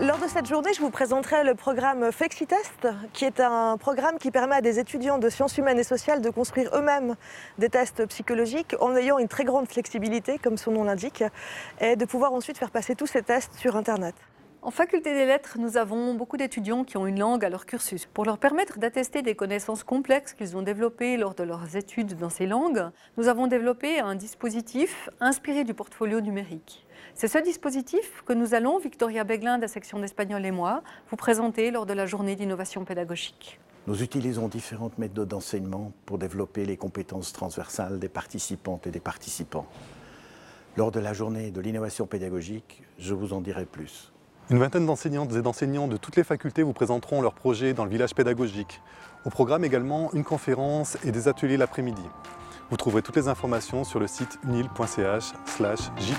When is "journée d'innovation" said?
32.06-32.86